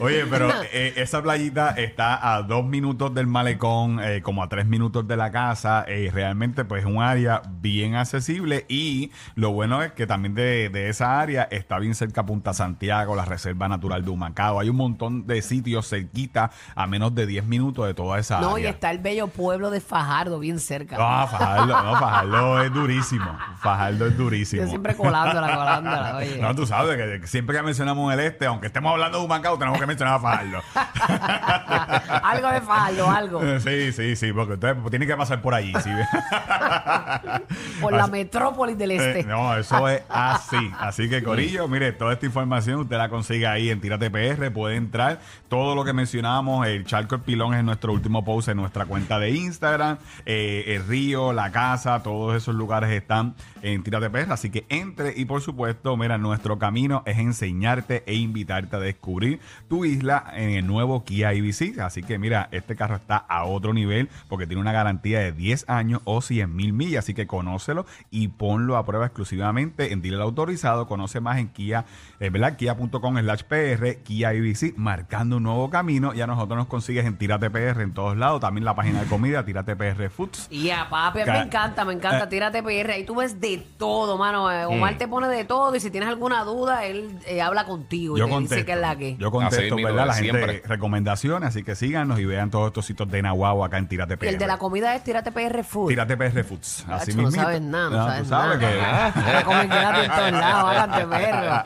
Oye, 0.00 0.24
pero 0.26 0.50
eh, 0.72 0.94
esa 0.96 1.22
playita 1.22 1.70
está 1.70 2.34
a 2.34 2.42
dos 2.42 2.64
minutos 2.64 3.14
del 3.14 3.26
malecón, 3.26 4.00
eh, 4.02 4.22
como 4.22 4.42
a 4.42 4.48
tres 4.48 4.66
minutos 4.66 5.06
de 5.06 5.16
la 5.16 5.30
casa. 5.30 5.84
eh, 5.88 6.10
realmente, 6.12 6.64
pues, 6.64 6.82
es 6.84 6.86
un 6.90 7.02
área 7.02 7.42
bien 7.60 7.94
accesible. 7.96 8.64
Y 8.68 9.12
lo 9.34 9.50
bueno 9.52 9.82
es 9.82 9.92
que 9.92 10.06
también 10.06 10.34
de, 10.34 10.68
de 10.70 10.88
esa 10.88 11.20
área 11.20 11.48
está 11.50 11.78
bien 11.78 11.94
cerca 11.94 12.24
Punta 12.26 12.52
Santiago, 12.54 13.14
la 13.16 13.24
Reserva 13.24 13.68
Natural 13.68 14.04
de 14.04 14.10
Humacao. 14.10 14.60
Hay 14.60 14.68
un 14.68 14.76
montón 14.76 15.26
de 15.26 15.42
sitios 15.42 15.88
cerquita 15.88 16.50
a 16.74 16.86
menos 16.86 17.14
de 17.14 17.26
10 17.26 17.44
minutos 17.46 17.86
de 17.86 17.94
toda 17.94 18.18
esa 18.18 18.40
No, 18.40 18.58
y 18.58 18.62
área. 18.62 18.70
está 18.70 18.90
el 18.90 18.98
bello 18.98 19.28
pueblo 19.28 19.70
de 19.70 19.80
Fajardo, 19.80 20.38
bien 20.38 20.58
cerca. 20.60 20.96
No, 20.96 21.26
Fajardo, 21.28 21.67
no, 21.68 21.96
Fajardo 21.98 22.62
es 22.62 22.72
durísimo. 22.72 23.38
Fajardo 23.60 24.06
es 24.06 24.16
durísimo. 24.16 24.62
Yo 24.62 24.68
siempre 24.68 24.96
colándola, 24.96 25.54
colándola, 25.56 26.16
oye. 26.16 26.38
No, 26.40 26.54
tú 26.54 26.66
sabes 26.66 26.96
que 26.96 27.26
siempre 27.26 27.56
que 27.56 27.62
mencionamos 27.62 28.12
el 28.12 28.20
este, 28.20 28.46
aunque 28.46 28.68
estemos 28.68 28.92
hablando 28.92 29.18
de 29.18 29.24
Humacao, 29.24 29.58
tenemos 29.58 29.78
que 29.80 29.86
mencionar 29.86 30.14
a 30.14 30.20
Fajardo. 30.20 30.58
algo 32.22 32.48
de 32.50 32.60
Fajardo, 32.60 33.10
algo. 33.10 33.42
Sí, 33.60 33.92
sí, 33.92 34.16
sí, 34.16 34.32
porque 34.32 34.54
usted 34.54 34.76
tiene 34.90 35.06
que 35.06 35.16
pasar 35.16 35.40
por 35.42 35.54
allí. 35.54 35.72
¿sí? 35.82 35.90
Por 37.80 37.92
la 37.92 38.04
Así- 38.04 38.12
metrópolis 38.12 38.76
del 38.78 38.90
este. 38.92 39.20
Eh, 39.20 39.24
no, 39.24 39.56
eso 39.56 39.88
es 39.88 40.02
así. 40.08 40.70
Así 40.78 41.08
que, 41.08 41.22
Corillo, 41.22 41.68
mire, 41.68 41.92
toda 41.92 42.12
esta 42.12 42.26
información 42.26 42.80
usted 42.80 42.96
la 42.96 43.08
consigue 43.08 43.46
ahí 43.46 43.70
en 43.70 43.80
Tírate 43.80 44.10
PR. 44.10 44.50
Puede 44.52 44.76
entrar. 44.76 45.20
Todo 45.48 45.74
lo 45.74 45.84
que 45.84 45.92
mencionamos, 45.92 46.66
el 46.66 46.84
Charco 46.84 47.14
El 47.16 47.20
Pilón 47.22 47.54
es 47.54 47.64
nuestro 47.64 47.92
último 47.92 48.24
post 48.24 48.48
en 48.48 48.56
nuestra 48.56 48.84
cuenta 48.86 49.18
de 49.18 49.30
Instagram. 49.30 49.98
Eh, 50.26 50.64
el 50.68 50.86
río, 50.86 51.32
la 51.32 51.50
casa, 51.58 52.04
todos 52.04 52.36
esos 52.36 52.54
lugares 52.54 52.88
están 52.90 53.34
en 53.62 53.82
Tírate 53.82 54.08
PR. 54.10 54.30
Así 54.30 54.48
que 54.48 54.64
entre 54.68 55.18
y, 55.18 55.24
por 55.24 55.40
supuesto, 55.40 55.96
mira, 55.96 56.16
nuestro 56.16 56.56
camino 56.56 57.02
es 57.04 57.18
enseñarte 57.18 58.04
e 58.06 58.14
invitarte 58.14 58.76
a 58.76 58.78
descubrir 58.78 59.40
tu 59.68 59.84
isla 59.84 60.24
en 60.36 60.50
el 60.50 60.68
nuevo 60.68 61.04
Kia 61.04 61.34
IBC. 61.34 61.80
Así 61.80 62.04
que, 62.04 62.16
mira, 62.16 62.48
este 62.52 62.76
carro 62.76 62.94
está 62.94 63.16
a 63.16 63.44
otro 63.44 63.74
nivel 63.74 64.08
porque 64.28 64.46
tiene 64.46 64.62
una 64.62 64.70
garantía 64.70 65.18
de 65.18 65.32
10 65.32 65.68
años 65.68 66.00
o 66.04 66.22
100 66.22 66.54
mil 66.54 66.72
millas. 66.72 67.04
Así 67.04 67.12
que 67.12 67.26
conócelo 67.26 67.86
y 68.08 68.28
ponlo 68.28 68.76
a 68.76 68.86
prueba 68.86 69.06
exclusivamente 69.06 69.92
en 69.92 70.00
dealer 70.00 70.20
autorizado. 70.20 70.86
Conoce 70.86 71.18
más 71.18 71.38
en 71.38 71.48
Kia, 71.48 71.86
eh, 72.20 72.30
¿verdad? 72.30 72.56
Kia.com 72.56 73.18
slash 73.18 73.42
PR, 73.42 73.96
Kia 74.04 74.32
IBC, 74.32 74.76
marcando 74.76 75.38
un 75.38 75.42
nuevo 75.42 75.70
camino. 75.70 76.14
Y 76.14 76.20
a 76.20 76.28
nosotros 76.28 76.56
nos 76.56 76.68
consigues 76.68 77.04
en 77.04 77.16
Tírate 77.16 77.50
PR 77.50 77.80
en 77.82 77.94
todos 77.94 78.16
lados. 78.16 78.40
También 78.40 78.64
la 78.64 78.76
página 78.76 79.00
de 79.00 79.08
comida, 79.08 79.44
Tírate 79.44 79.74
PR 79.74 80.08
Foods. 80.08 80.46
Y 80.52 80.70
a 80.70 80.88
papi, 80.88 81.18
me 81.26 81.47
encanta, 81.48 81.84
me 81.84 81.92
encanta. 81.94 82.24
Eh. 82.24 82.28
Tírate 82.28 82.62
PR. 82.62 82.92
Ahí 82.92 83.04
tú 83.04 83.16
ves 83.16 83.40
de 83.40 83.58
todo, 83.78 84.16
mano. 84.18 84.50
Eh, 84.52 84.64
Omar 84.66 84.94
Mm. 84.94 84.98
te 84.98 85.08
pone 85.08 85.28
de 85.28 85.44
todo. 85.44 85.74
Y 85.74 85.80
si 85.80 85.90
tienes 85.90 86.08
alguna 86.08 86.44
duda, 86.44 86.84
él 86.86 87.18
eh, 87.26 87.40
habla 87.42 87.64
contigo 87.64 88.16
y 88.16 88.20
Yo 88.20 88.26
te 88.26 88.30
contesto. 88.30 88.54
dice 88.54 88.66
que 88.66 88.72
es 88.72 88.78
la 88.78 88.96
que. 88.96 89.16
Yo 89.16 89.30
contesto, 89.30 89.74
mismo, 89.76 89.88
¿verdad? 89.88 90.06
La 90.06 90.14
gente 90.14 90.30
siempre. 90.38 90.62
recomendaciones, 90.66 91.48
así 91.48 91.62
que 91.64 91.74
síganos 91.74 92.18
y 92.20 92.24
vean 92.24 92.50
todos 92.50 92.68
estos 92.68 92.86
sitios 92.86 93.10
de 93.10 93.22
Nahuatl 93.22 93.64
acá 93.64 93.78
en 93.78 93.88
Tírate 93.88 94.14
y 94.14 94.16
PR. 94.18 94.28
el 94.28 94.38
de 94.38 94.46
la 94.46 94.58
comida 94.58 94.94
es 94.94 95.02
Tírate 95.04 95.32
PR 95.32 95.64
Food. 95.64 95.88
Tírate 95.88 96.16
PR 96.16 96.44
Foods. 96.44 96.84
Así 96.88 97.10
Chacho, 97.12 97.22
no 97.22 97.30
sabes 97.30 97.60
nada, 97.62 97.90
no, 97.90 98.06
sabes 98.06 98.22
tú 98.22 98.28
sabes 98.28 98.58
nada. 98.60 99.12
que... 99.14 99.32
La 99.32 99.44
comen 99.44 99.68
gratis 99.68 100.04
en 100.04 100.10
todos 100.10 100.32
lados, 100.32 100.70
hágate 100.76 101.06
perro. 101.06 101.64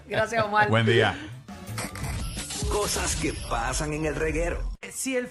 Gracias, 0.08 0.44
Omar. 0.44 0.68
Buen 0.68 0.86
día. 0.86 1.14
Cosas 2.72 3.16
que 3.16 3.32
pasan 3.48 3.92
en 3.92 4.06
el 4.06 4.14
reguero. 4.14 4.60
Si 4.92 5.16
el 5.16 5.26